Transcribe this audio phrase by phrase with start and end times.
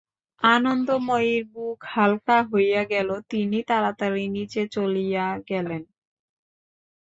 [0.43, 5.81] আনন্দময়ীর বুক হালকা হইয়া গেল– তিনি তাড়াতাড়ি নীচে চলিয়া গেলেন।